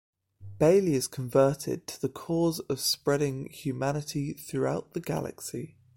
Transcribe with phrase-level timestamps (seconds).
[0.59, 5.75] Baley is converted to the cause of spreading humanity throughout the galaxy.